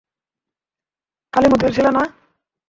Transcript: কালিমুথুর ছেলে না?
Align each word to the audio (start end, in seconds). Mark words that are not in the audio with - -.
কালিমুথুর 1.33 1.71
ছেলে 1.75 1.91
না? 1.91 2.03